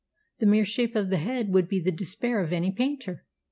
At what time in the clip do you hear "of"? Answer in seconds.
0.95-1.11, 2.41-2.51